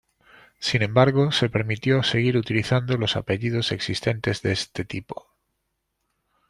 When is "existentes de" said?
3.71-4.51